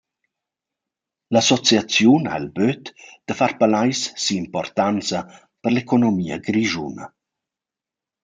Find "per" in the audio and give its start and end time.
5.61-5.71